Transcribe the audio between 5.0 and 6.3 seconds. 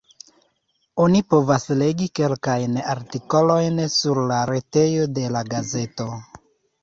de la gazeto.